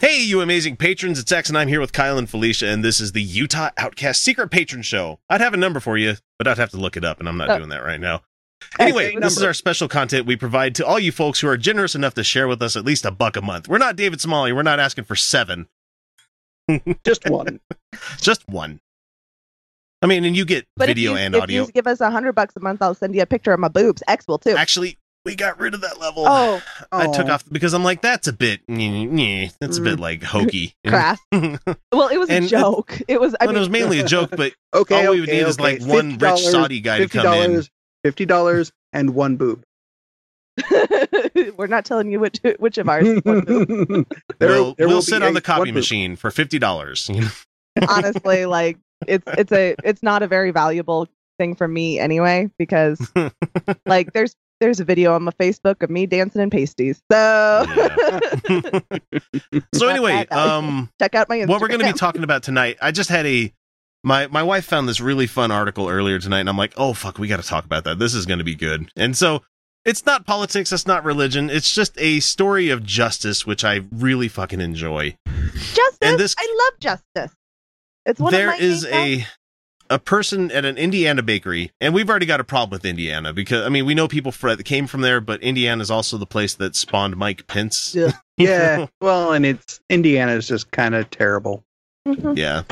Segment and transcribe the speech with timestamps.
[0.00, 1.18] Hey, you amazing patrons!
[1.18, 4.22] It's X, and I'm here with Kyle and Felicia, and this is the Utah Outcast
[4.22, 5.20] Secret Patron Show.
[5.28, 7.36] I'd have a number for you, but I'd have to look it up, and I'm
[7.36, 7.58] not Oh.
[7.58, 8.22] doing that right now.
[8.78, 11.94] Anyway, this is our special content we provide to all you folks who are generous
[11.94, 13.68] enough to share with us at least a buck a month.
[13.68, 14.52] We're not David Smalley.
[14.54, 15.68] We're not asking for seven,
[17.04, 17.60] Just one.
[18.18, 18.80] just one.
[20.02, 21.66] I mean, and you get But video if you, and if audio.
[21.66, 23.68] you give us a hundred bucks a month, I'll send you a picture of my
[23.68, 24.02] boobs.
[24.08, 24.56] X will too.
[24.56, 26.24] Actually, we got rid of that level.
[26.26, 27.32] oh, I took oh.
[27.32, 30.00] off because I'm like, that's a bit, that's a bit mm.
[30.00, 30.74] like hokey.
[30.86, 31.18] crass.
[31.92, 33.00] Well, it was And a joke.
[33.08, 33.34] It was.
[33.40, 35.46] I Well, mean, it was mainly a joke, but Okay, all we would okay, need
[35.46, 35.78] is okay.
[35.78, 37.62] like one rich $50, Saudi guy to come in.
[38.06, 39.62] $50, and one boob.
[41.56, 43.06] we're not telling you which which of ours.
[43.24, 44.06] one boob.
[44.38, 47.10] There- we'll there we'll sit on the copy machine for fifty dollars.
[47.88, 53.10] Honestly, like it's it's a it's not a very valuable thing for me anyway because
[53.86, 57.02] like there's there's a video on my Facebook of me dancing in pasties.
[57.10, 57.64] So
[59.74, 61.48] so anyway, um, check out my Instagram.
[61.48, 63.52] what we're going to be talking about tonight, I just had a
[64.04, 67.18] my my wife found this really fun article earlier tonight, and I'm like, oh fuck,
[67.18, 67.98] we got to talk about that.
[67.98, 68.90] This is going to be good.
[68.96, 69.42] And so
[69.84, 74.28] it's not politics, it's not religion, it's just a story of justice, which I really
[74.28, 75.16] fucking enjoy.
[75.54, 75.98] justice.
[76.02, 77.36] and this- I love justice.
[78.06, 79.26] It's one There of my is main a
[79.90, 83.66] a person at an Indiana bakery, and we've already got a problem with Indiana because
[83.66, 86.54] I mean we know people that came from there, but Indiana is also the place
[86.54, 87.94] that spawned Mike Pence.
[87.94, 88.12] Yeah.
[88.38, 88.86] yeah.
[89.00, 91.64] Well, and it's Indiana is just kind of terrible.
[92.06, 92.38] Mhm.
[92.38, 92.62] Yeah.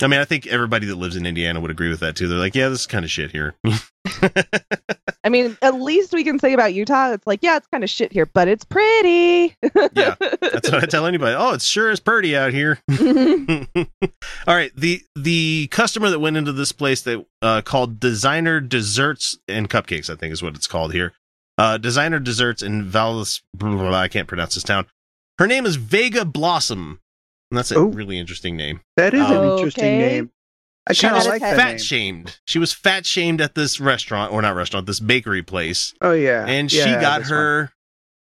[0.00, 2.28] I mean, I think everybody that lives in Indiana would agree with that too.
[2.28, 3.54] They're like, yeah, this is kind of shit here.
[5.24, 7.90] I mean, at least we can say about Utah, it's like, yeah, it's kind of
[7.90, 9.54] shit here, but it's pretty.
[9.94, 10.14] yeah.
[10.40, 11.34] That's what I tell anybody.
[11.38, 12.78] Oh, it sure is pretty out here.
[14.46, 14.72] All right.
[14.76, 20.08] The the customer that went into this place that uh, called Designer Desserts and Cupcakes,
[20.10, 21.12] I think is what it's called here.
[21.58, 23.42] Uh, Designer Desserts in Vallis.
[23.54, 24.86] Blah, blah, blah, I can't pronounce this town.
[25.38, 27.00] Her name is Vega Blossom.
[27.50, 27.84] And that's a Oh.
[27.86, 28.80] really interesting name.
[28.96, 29.98] That is an Oh, interesting Okay.
[29.98, 30.30] name.
[30.88, 31.78] I She was like fat name.
[31.78, 32.38] shamed.
[32.46, 35.94] She was fat shamed at this restaurant, or not restaurant, this bakery place.
[36.00, 37.38] Oh yeah, and she got this one.
[37.38, 37.72] her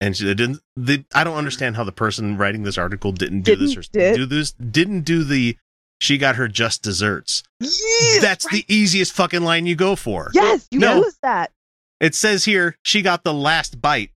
[0.00, 3.54] and she didn't the i don't understand how the person writing this article didn't do
[3.54, 5.56] this or Didn't do this didn't do the
[6.00, 8.66] she got her just desserts Yes, that's right.
[8.66, 10.96] the easiest fucking line you go for Yes, you No.
[11.04, 11.52] use that.
[12.00, 14.10] it says here she got the last bite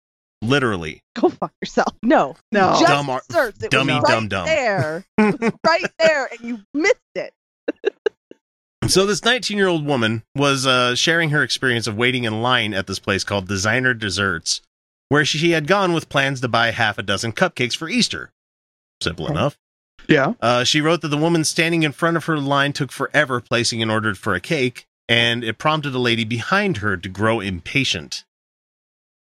[0.41, 1.93] literally Go fuck yourself.
[2.01, 2.35] No.
[2.53, 2.69] No.
[2.79, 3.61] Just Dumb ar- desserts.
[3.63, 4.45] It dummy, was right dumb, dumb.
[4.47, 5.05] there.
[5.19, 7.33] It was right there, and you missed it.
[8.93, 12.73] So this 19 year old woman was uh, sharing her experience of waiting in line
[12.73, 14.61] at this place called designer desserts
[15.09, 18.31] where she had gone with plans to buy half a dozen cupcakes for easter
[19.01, 19.33] simple Okay.
[19.33, 19.57] enough
[20.07, 20.33] Yeah.
[20.41, 23.81] Uh, she wrote that the woman standing in front of her line took forever placing
[23.81, 28.25] an order for a cake, and it prompted a lady behind her to grow impatient.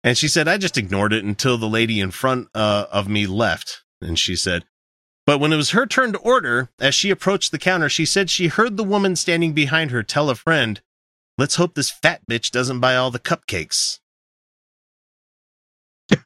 [0.04, 3.26] And she said, I just ignored it until the lady in front uh, of me
[3.28, 3.84] left.
[4.02, 4.64] And she said,
[5.30, 8.32] but when it was her turn to order, as she approached the counter, she said
[8.32, 10.82] she heard the woman standing behind her tell a friend,
[11.38, 14.00] Let's hope this fat bitch doesn't buy all the cupcakes.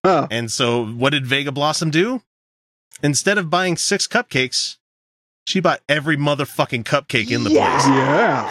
[0.06, 0.28] Huh.
[0.32, 2.22] And so, what did Vega Blossom do?
[3.04, 4.78] Instead of buying six cupcakes,
[5.46, 8.48] she bought every motherfucking cupcake in the Yeah.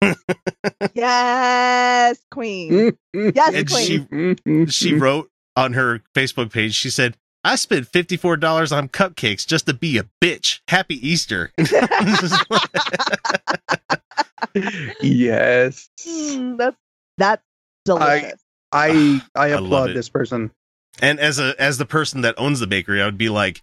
[0.00, 0.14] place.
[0.26, 0.84] Yeah.
[0.94, 2.98] yes, queen.
[3.14, 3.86] Yes, And queen.
[3.86, 4.64] she Mm-hmm.
[4.64, 9.46] she wrote on her Facebook page, she said, I spent fifty four dollars on cupcakes
[9.46, 10.60] just to be a bitch.
[10.68, 11.52] Happy Easter.
[15.00, 15.90] yes.
[16.06, 16.76] Mm, that's
[17.18, 17.42] that's
[17.84, 18.40] delicious.
[18.72, 19.94] I I I applaud it.
[19.94, 20.50] this person.
[21.02, 23.62] and as a as the person that owns the bakery, I would be like,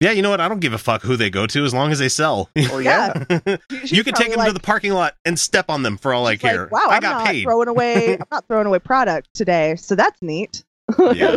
[0.00, 0.40] Yeah, you know what?
[0.40, 2.50] I don't give a fuck who they go to as long as they sell.
[2.70, 3.24] Oh yeah.
[3.84, 6.26] You can take them like- to the parking lot and step on them for all
[6.26, 6.68] I she's like, care.
[6.70, 7.44] wow, I I'm got not paid.
[7.44, 8.14] throwing away.
[8.14, 10.64] I'm not throwing away product today, so that's neat.
[11.14, 11.36] yeah.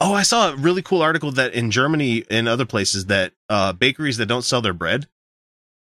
[0.00, 3.72] Oh, I saw a really cool article that in Germany and other places that uh,
[3.72, 5.06] bakeries that don't sell their bread,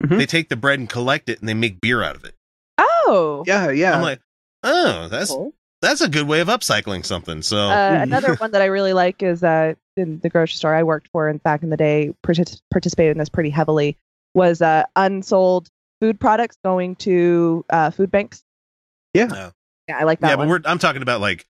[0.04, 0.18] Mhm.
[0.18, 2.36] they take the bread and collect it and they make beer out of it.
[2.78, 3.96] Oh, Yeah, yeah.
[3.96, 4.22] I'm like,
[4.64, 5.54] oh, that's cool.
[5.82, 7.42] that's a good way of upcycling something.
[7.42, 10.84] So Uh, another one that I really like is uh, in the grocery store I
[10.84, 13.98] worked for and back in the day, partic- participated in this pretty heavily,
[14.36, 15.70] was uh, unsold
[16.00, 18.44] food products going to uh, food banks.
[19.14, 19.26] Yeah.
[19.26, 19.52] No.
[19.90, 20.48] Yeah, I like that yeah, one.
[20.48, 21.46] but we're I'm talking about like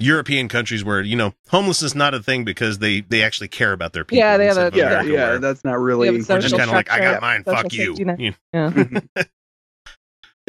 [0.00, 3.72] European countries where you know homelessness is not a thing because they they actually care
[3.72, 4.18] about their people.
[4.18, 6.06] Yeah, they have instead a- of Yeah, yeah, where that's not really.
[6.08, 7.44] have we're just kind of like I got mine.
[7.44, 7.94] Fuck you.
[8.18, 8.90] You- Yeah.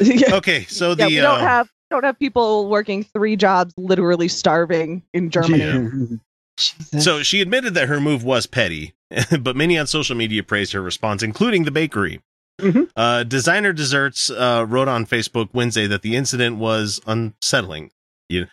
[0.00, 0.34] yeah.
[0.36, 4.28] Okay, so the yeah, we don't uh, have don't have people working three jobs, literally
[4.28, 5.58] starving in Germany.
[5.58, 7.00] Yeah.
[7.00, 8.94] So she admitted that her move was petty,
[9.40, 12.20] but many on social media praised her response, including the bakery.
[12.60, 12.90] Mhm.
[12.94, 17.90] Uh, Designer Desserts uh, wrote on Facebook Wednesday that the incident was unsettling.
[18.28, 18.46] You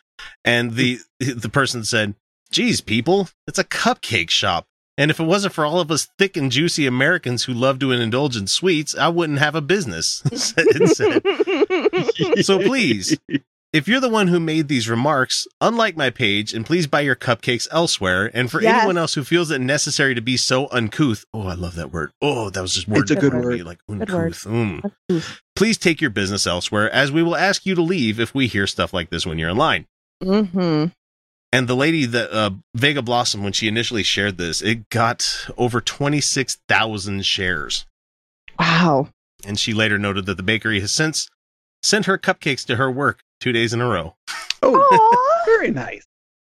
[0.45, 2.16] and the the person said,
[2.51, 4.68] "Geez, people, it's a cupcake shop,
[4.98, 7.92] and if it wasn't for all of us thick and juicy Americans who love to
[7.92, 10.24] indulge in sweets, I wouldn't have a business."
[12.42, 13.18] So please,
[13.71, 17.16] if you're the one who made these remarks, unlike my page, and please buy your
[17.16, 18.31] cupcakes elsewhere.
[18.33, 18.80] And for Yes.
[18.80, 22.12] anyone else who feels it necessary to be so uncouth, oh, I love that word.
[22.21, 23.04] Oh, that was just word.
[23.04, 23.62] It's a good word.
[23.62, 24.44] Like uncouth.
[24.45, 25.39] Mm.
[25.56, 28.66] Please take your business elsewhere, as we will ask you to leave if we hear
[28.66, 29.86] stuff like this when you're in line.
[30.24, 30.86] Hmm
[31.51, 35.81] And the lady that uh, Vega Blossom, when she initially shared this, it got over
[35.81, 37.86] twenty six thousand shares.
[38.60, 39.10] Wow.
[39.45, 41.27] And she later noted that the bakery has since
[41.81, 44.16] sent her cupcakes to her work two days in a row.
[44.62, 46.04] Oh, very nice.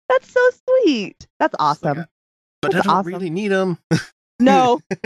[0.08, 1.26] that's so sweet.
[1.38, 1.98] That's awesome.
[1.98, 2.06] like
[2.60, 3.12] But That's I don't awesome.
[3.12, 3.78] really need them.
[4.40, 4.80] no,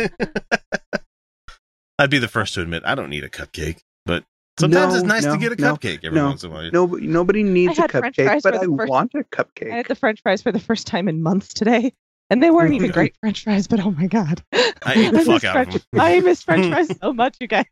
[1.98, 4.24] I'd be the first to admit I don't need a cupcake, but
[4.58, 6.26] sometimes No, it's nice to get a no, cupcake every no.
[6.26, 6.70] once in a while.
[6.72, 9.24] Nobody, nobody needs a cupcake, but I the first- want a
[9.72, 11.92] I had the French fries for the first time in months today,
[12.30, 13.66] and they weren't even great French fries.
[13.66, 16.00] But oh my god, I ate the fuck miss out of French- them.
[16.00, 17.66] I miss French fries so much, you guys.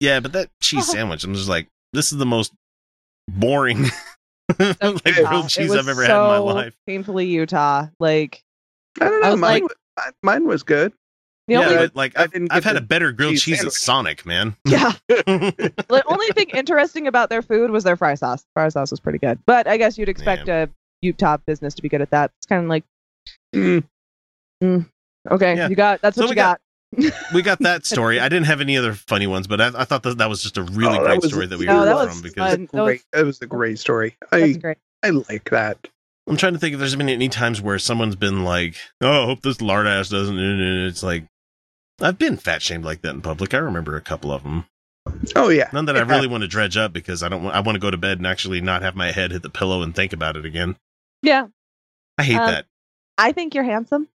[0.00, 2.52] Yeah, but that cheese sandwich, I'm just like, this is the most
[3.28, 3.84] boring
[4.58, 5.28] like Utah.
[5.28, 6.74] grilled cheese I've ever had in my life.
[6.86, 7.86] Painfully Utah.
[8.00, 8.42] Like
[9.00, 9.30] I don't I know.
[9.32, 10.92] was Mine, like- mine was good.
[11.50, 13.72] The yeah, only but like I I've, I've had a better grilled cheese cheese at.
[13.72, 14.56] Sonic, man.
[14.64, 14.92] yeah.
[15.08, 18.44] the only thing interesting about their food was their fry sauce.
[18.54, 20.68] Fry sauce was pretty good, but I guess you'd expect a
[21.02, 22.30] Utah business to be good at that.
[22.38, 22.84] It's kind of like
[23.54, 24.86] Mm.
[25.30, 25.68] okay, Yeah.
[25.68, 26.60] you got that's So what we you got.
[27.34, 28.20] we got that story.
[28.20, 30.56] I didn't have any other funny ones, but I, I thought that that was just
[30.58, 32.68] a really Oh, that great was- story that we heard that was from because fun.
[32.72, 33.02] That was- Great.
[33.12, 34.16] That was a great story.
[34.32, 34.78] I great.
[35.02, 35.88] I like that.
[36.28, 39.26] I'm trying to think if there's been any times where someone's been like, "Oh, I
[39.26, 41.24] hope this lard ass doesn't." and It's like
[42.00, 43.52] I've been fat shamed like that in public.
[43.54, 44.66] I remember a couple of them.
[45.34, 45.68] Oh yeah.
[45.72, 47.44] None that I really want to dredge up because I don't.
[47.44, 49.50] Want, I want to go to bed and actually not have my head hit the
[49.50, 50.76] pillow and think about it again.
[51.22, 51.48] Yeah,
[52.18, 52.66] I hate Um, that.
[53.18, 54.08] I think you're handsome.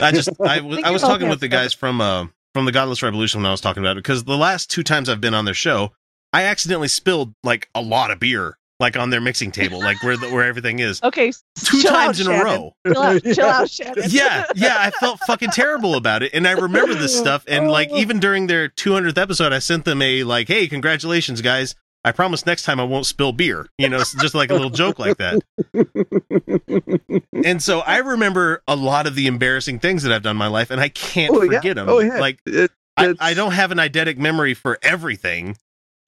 [0.00, 2.64] I just I was think I was you're talking with the guys from uh from
[2.64, 5.20] the Godless Revolution when I was talking about it because the last two times I've
[5.20, 5.92] been on their show,
[6.32, 10.16] I accidentally spilled like a lot of beer like on their mixing table, like where
[10.16, 12.72] the, where everything is, Okay, two chill times out, in a row.
[12.86, 14.04] Chill out, chill out, Shannon.
[14.08, 17.44] yeah, yeah, I felt fucking terrible about it, and I remember this stuff.
[17.48, 17.96] And like, oh.
[17.96, 21.74] even during their 200th episode, I sent them a like, "Hey, congratulations, guys!
[22.04, 24.70] I promise next time I won't spill beer." You know, it's just like a little
[24.70, 25.40] joke like that.
[27.44, 30.48] And so I remember a lot of the embarrassing things that I've done in my
[30.48, 31.58] life, and I can't Oh, yeah.
[31.58, 31.88] forget them.
[31.88, 32.18] Oh, yeah.
[32.18, 35.56] Like, It- I, I don't have an eidetic memory for everything,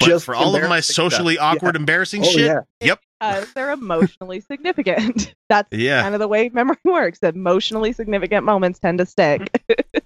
[0.00, 1.12] but just for all of my embarrassing stuff.
[1.12, 1.44] socially Yeah.
[1.44, 2.40] awkward, embarrassing Oh, shit.
[2.46, 2.60] yeah.
[2.80, 3.00] Yep.
[3.20, 5.34] Uh, they're emotionally significant.
[5.48, 6.00] That's Yeah.
[6.02, 7.18] kind of the way memory works.
[7.22, 9.50] Emotionally significant moments tend to stick,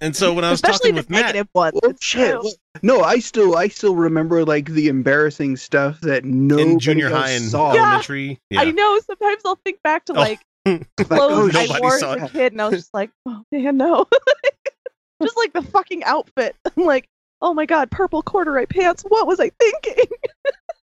[0.01, 1.79] And so when I was especially talking the with Matt, negative ones.
[1.81, 2.33] Well, shit.
[2.43, 2.53] well,
[2.83, 7.15] No, I still I still remember like the embarrassing stuff that nobody in junior else
[7.15, 7.73] high and saw.
[7.73, 7.81] Yeah.
[7.83, 8.61] elementary, yeah.
[8.61, 8.99] I know.
[9.05, 10.15] Sometimes I'll think back to Oh.
[10.15, 12.31] like Like, oh, clothes I wore as a it.
[12.31, 14.07] kid, and I was just like, oh man, no.
[15.21, 16.55] just like the fucking outfit.
[16.65, 17.07] I'm like,
[17.45, 19.03] oh my god, purple corduroy pants.
[19.07, 20.05] What was I thinking?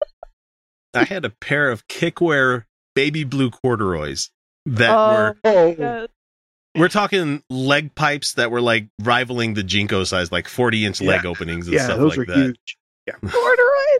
[0.94, 4.30] I had a pair of kickwear baby blue corduroys
[4.64, 6.08] that Oh, were oh, yes.
[6.08, 6.80] Oh.
[6.80, 11.26] we're talking leg pipes that were like rivaling the JNCO size, like 40 inch leg
[11.26, 12.56] openings and yeah, stuff those like are that.
[12.56, 12.78] huge.
[13.30, 13.98] corduroys.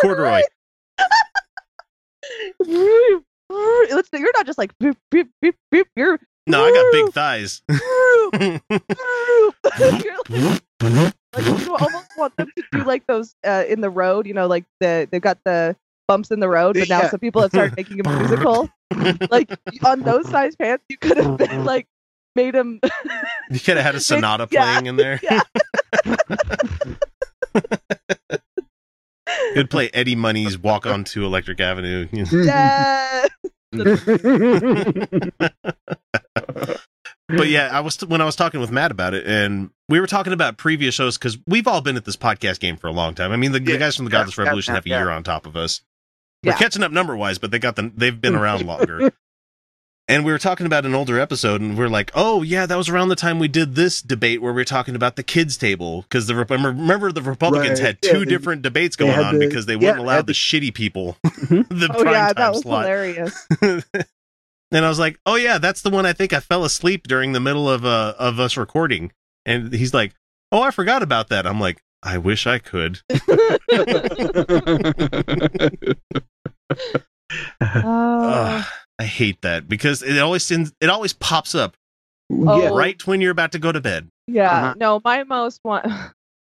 [0.00, 0.40] Corduroy.
[3.90, 5.84] Let's, you're not just like boop, boop, boop, boop.
[5.94, 7.60] You're No, I got big thighs.
[7.70, 8.82] boop, boop.
[10.80, 14.26] You're like you almost want them to do like those uh, in the road.
[14.26, 15.76] You know, like the they've got the
[16.08, 17.10] bumps in the road, but now Yeah.
[17.10, 18.68] some people have started making a musical.
[19.30, 19.50] Like
[19.84, 21.86] on those size pants, you could have been like
[22.36, 22.80] made them.
[23.50, 24.64] you could have had a sonata Yeah.
[24.64, 25.20] playing in there.
[25.22, 25.40] Yeah.
[29.54, 32.06] Could play Eddie Money's Walk Onto Electric Avenue.
[32.12, 33.26] yeah.
[37.36, 40.06] But yeah, I was when I was talking with Matt about it, and we were
[40.06, 43.14] talking about previous shows because we've all been at this podcast game for a long
[43.14, 43.32] time.
[43.32, 44.98] I mean, the, the guys from the Godless yeah, Revolution yeah, have a yeah.
[45.00, 45.80] year on top of us.
[46.44, 49.12] We're catching up number wise, but they got the they've been around longer.
[50.08, 52.76] And we were talking about an older episode, and we are like, "Oh yeah, that
[52.76, 55.56] was around the time we did this debate where we were talking about the kids'
[55.56, 57.86] table because the remember, the Republicans Right.
[57.86, 60.24] had Yeah, two they- different debates going on the- because they yeah, wouldn't allow the
[60.24, 61.68] the- shitty people Mhm.
[61.68, 63.46] the Oh prime yeah, time that was slot." hilarious.
[64.72, 67.32] and I was like, "Oh yeah, that's the one I think I fell asleep during
[67.32, 69.12] the middle of uh, of us recording."
[69.46, 70.14] And he's like,
[70.50, 73.58] "Oh, I forgot about that." I'm like, "I wish I could." Oh,
[77.60, 78.64] Ugh,
[78.98, 81.76] I hate that because it always sends, it always pops up
[82.30, 82.62] Oh.
[82.62, 82.68] yeah.
[82.68, 84.08] right when you're about to go to bed.
[84.26, 84.50] yeah.
[84.52, 84.74] Uh-huh.
[84.76, 85.82] No, my most one,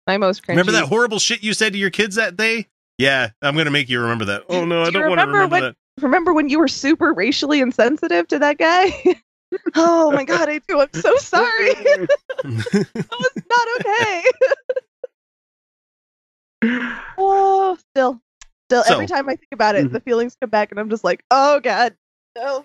[0.06, 0.48] my most cringy.
[0.50, 2.66] Remember that horrible shit you said to your kids that day?
[2.98, 4.44] Yeah, I'm gonna make you remember that.
[4.48, 6.68] Oh no, I Do you don't want to remember remember when- Remember when you were
[6.68, 8.92] super racially insensitive to that guy?
[9.74, 10.80] oh my god, I do.
[10.80, 11.74] I'm so sorry.
[11.74, 12.08] that.
[13.10, 14.24] was not okay.
[17.18, 18.20] oh, still,
[18.68, 18.84] still.
[18.84, 19.92] So- every time I think about it, Mhm.
[19.92, 21.94] the feelings come back, and I'm just like, oh god,
[22.36, 22.64] no,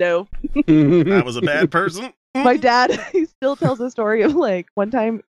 [0.00, 0.28] no.
[0.68, 2.12] I was a bad person.
[2.36, 5.22] my dad he still tells a story of like one time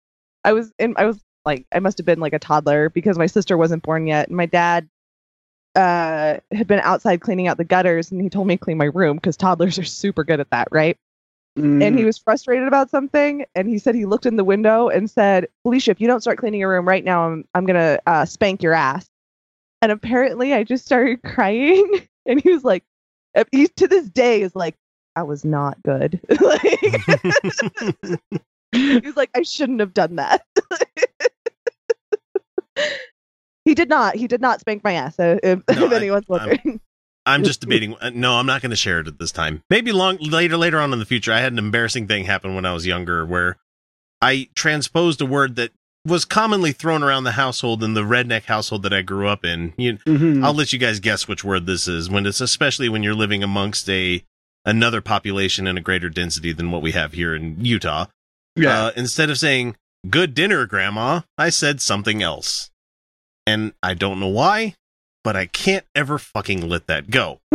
[0.43, 3.27] i was in i was like i must have been like a toddler because my
[3.27, 4.89] sister wasn't born yet and my dad
[5.77, 8.85] uh had been outside cleaning out the gutters and he told me to clean my
[8.85, 10.97] room because toddlers are super good at that right?
[11.57, 11.83] Mm.
[11.83, 15.09] and he was frustrated about something and he said he looked in the window and
[15.09, 18.25] said felicia if you don't start cleaning your room right now i'm, I'm gonna uh,
[18.25, 19.09] spank your ass.
[19.81, 21.89] And apparently i just started crying
[22.25, 22.83] and he was like
[23.35, 24.75] uh, he to this day is like
[25.15, 26.19] i was not good.
[26.41, 26.61] Like
[28.71, 30.45] he was like i shouldn't have done that
[33.67, 36.25] he did not he did not spank my ass uh, if, No, if I- anyone's
[36.29, 36.81] I'm- wondering
[37.25, 37.95] I'm just debating.
[37.99, 39.61] uh, No, I'm not going to share it at this time.
[39.69, 41.33] Maybe long later, later on in the future.
[41.33, 43.57] I had an embarrassing thing happen when I was younger, where
[44.21, 45.71] I transposed a word that
[46.05, 49.73] was commonly thrown around the household in the redneck household that I grew up in.
[49.77, 50.41] You, Mhm.
[50.41, 52.09] I'll let you guys guess which word this is.
[52.09, 54.23] When it's especially when you're living amongst a
[54.63, 58.05] another population in a greater density than what we have here in Utah.
[58.55, 58.85] yeah.
[58.85, 59.75] Uh, instead of saying
[60.09, 62.69] "good dinner, Grandma," I said something else,
[63.47, 64.75] and I don't know why,
[65.23, 67.39] but I can't ever fucking let that go.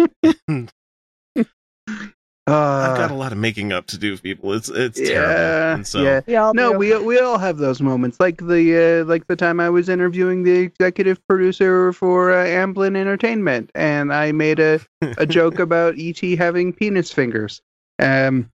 [2.44, 4.52] I've got Uh, a lot of making up to do, people.
[4.52, 5.74] It's it's yeah, terrible.
[5.76, 6.50] And so yeah.
[6.50, 6.78] we No, do.
[6.78, 10.42] we we all have those moments, like the uh, like the time I was interviewing
[10.42, 14.80] the executive producer for uh, Amblin Entertainment, and I made a,
[15.18, 17.62] a joke about ET having penis fingers.
[18.00, 18.50] Um,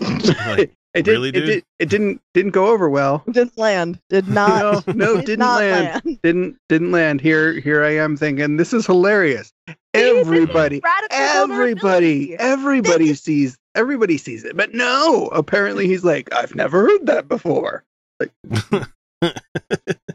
[0.00, 1.46] Like, it, did, really, it, dude?
[1.46, 3.22] did, it didn't didn't go over well.
[3.30, 6.18] didn't land did not No, no, did didn't not land.
[6.22, 7.20] Didn't didn't land.
[7.20, 9.52] Here here I am thinking this is hilarious.
[9.94, 10.80] Everybody,
[11.10, 15.26] everybody, everybody sees everybody sees it, but no.
[15.28, 17.84] Apparently, he's like, I've never heard that before.
[18.20, 18.32] Like,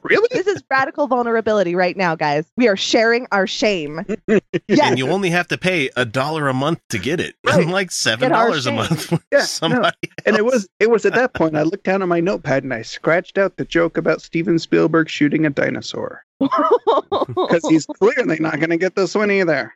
[0.04, 0.30] really?
[0.76, 2.46] This is radical vulnerability right now, guys.
[2.58, 4.02] We are sharing our shame.
[4.28, 7.66] and you only have to pay a dollar a month to get it, Right.
[7.68, 9.06] like seven dollars a month.
[9.06, 9.90] for Yeah, no.
[10.26, 12.74] And it was it was at that point I looked down at my notepad and
[12.74, 18.58] I scratched out the joke about Steven Spielberg shooting a dinosaur because he's clearly not
[18.60, 19.74] going to get this one either.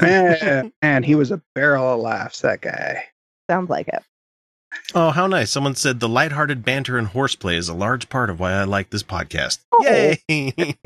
[0.00, 2.40] Man, man, he was a barrel of laughs.
[2.42, 3.04] That guy.
[3.48, 4.02] Sounds like it.
[4.94, 5.50] Oh, how nice!
[5.50, 8.90] Someone said the lighthearted banter and horseplay is a large part of why I like
[8.90, 9.58] this podcast.
[9.72, 9.82] Oh.
[9.84, 10.22] Yay!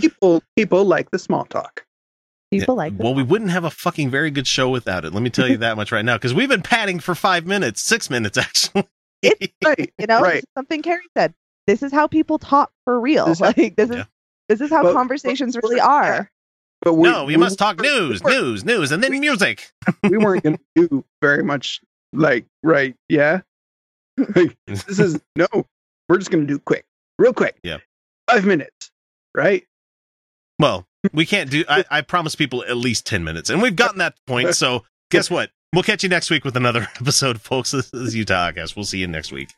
[0.00, 1.84] People people like the small talk.
[2.50, 5.12] People like well, we wouldn't have a fucking very good show without it.
[5.12, 7.80] Let me tell you that much right now, because we've been padding for five minutes,
[7.82, 8.86] six minutes actually.
[9.22, 9.92] It's- Right.
[9.98, 10.42] you know, right.
[10.56, 11.34] something Carrie said.
[11.66, 13.26] This is how people talk for real.
[13.26, 14.04] This is- like this is Yeah.
[14.48, 15.86] this is how But- conversations but- really yeah.
[15.86, 16.30] are.
[16.82, 19.70] But we, no, we must talk news, news, news, and then music.
[20.02, 21.82] We weren't going to do very much.
[22.12, 22.94] Like, right?
[23.08, 23.40] Yeah.
[24.34, 25.46] Like, this is no.
[26.08, 26.84] We're just to do quick,
[27.18, 27.56] real quick.
[27.62, 27.78] Yeah.
[28.28, 28.90] Five minutes.
[29.34, 29.64] Right.
[30.58, 31.64] Well, we can't do.
[31.68, 34.54] I, I promise people at least ten minutes, and we've gotten that point.
[34.54, 35.50] So guess what?
[35.72, 37.70] We'll catch you next week with another episode, folks.
[37.70, 38.46] This is Utah.
[38.46, 39.50] I guess we'll see you next week.